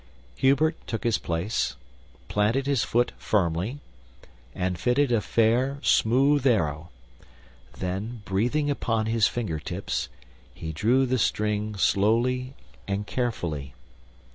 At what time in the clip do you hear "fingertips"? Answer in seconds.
9.27-10.09